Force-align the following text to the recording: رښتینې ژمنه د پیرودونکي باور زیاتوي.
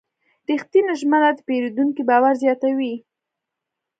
رښتینې 0.49 0.93
ژمنه 1.01 1.29
د 1.35 1.39
پیرودونکي 1.47 2.03
باور 2.09 2.33
زیاتوي. 2.43 2.95